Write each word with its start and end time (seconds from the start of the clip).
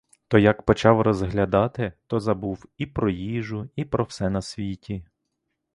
Та 0.27 0.39
як 0.39 0.61
почав 0.63 1.01
розглядати, 1.01 1.93
то 2.07 2.19
забув 2.19 2.65
і 2.77 2.85
про 2.85 3.09
їжу, 3.09 3.69
і 3.75 3.85
про 3.85 4.03
все 4.03 4.29
на 4.29 4.41
світі. 4.41 5.05